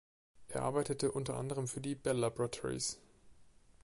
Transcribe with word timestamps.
Er 0.47 0.63
arbeitete 0.63 1.11
unter 1.11 1.37
anderem 1.37 1.67
für 1.67 1.79
die 1.79 1.93
Bell 1.93 2.17
Laboratories. 2.17 2.97